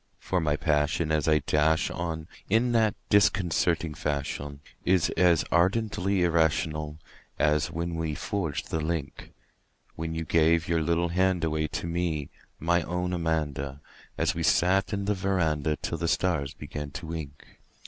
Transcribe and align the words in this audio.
For 0.17 0.39
my 0.41 0.55
passion 0.55 1.11
as 1.11 1.27
I 1.27 1.43
dash 1.45 1.91
on 1.91 2.27
in 2.49 2.71
that 2.71 2.95
disconcerting 3.11 3.93
fashion 3.93 4.59
Is 4.83 5.11
as 5.11 5.45
ardently 5.51 6.23
irrational 6.23 6.97
as 7.37 7.69
when 7.69 7.93
we 7.93 8.15
forged 8.15 8.71
the 8.71 8.79
link 8.79 9.31
When 9.95 10.15
you 10.15 10.25
gave 10.25 10.67
your 10.67 10.81
little 10.81 11.09
hand 11.09 11.43
away 11.43 11.67
to 11.67 11.85
me, 11.85 12.31
my 12.57 12.81
own 12.81 13.13
Amanda 13.13 13.79
An 14.17 14.25
we 14.33 14.41
sat 14.41 14.91
'n 14.91 15.05
the 15.05 15.13
veranda 15.13 15.75
till 15.75 15.99
the 15.99 16.07
stars 16.07 16.55
began 16.55 16.89
to 16.89 17.05
wink. 17.05 17.59